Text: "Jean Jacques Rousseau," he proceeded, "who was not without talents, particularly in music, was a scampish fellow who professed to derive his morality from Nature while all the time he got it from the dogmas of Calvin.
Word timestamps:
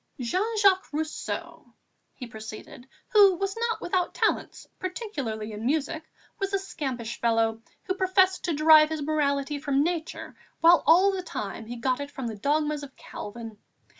"Jean 0.19 0.57
Jacques 0.57 0.91
Rousseau," 0.91 1.75
he 2.15 2.25
proceeded, 2.25 2.87
"who 3.09 3.35
was 3.35 3.55
not 3.55 3.81
without 3.81 4.15
talents, 4.15 4.65
particularly 4.79 5.51
in 5.51 5.63
music, 5.63 6.01
was 6.39 6.51
a 6.55 6.57
scampish 6.57 7.21
fellow 7.21 7.61
who 7.83 7.93
professed 7.93 8.43
to 8.45 8.53
derive 8.53 8.89
his 8.89 9.03
morality 9.03 9.59
from 9.59 9.83
Nature 9.83 10.35
while 10.59 10.81
all 10.87 11.11
the 11.11 11.21
time 11.21 11.67
he 11.67 11.75
got 11.75 11.99
it 11.99 12.09
from 12.09 12.25
the 12.25 12.35
dogmas 12.35 12.81
of 12.81 12.95
Calvin. 12.95 13.59